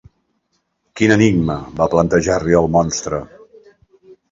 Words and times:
Quin 1.01 1.13
enigma 1.17 1.59
va 1.81 1.89
plantejar-li 1.93 2.59
el 2.63 2.73
monstre? 2.79 3.23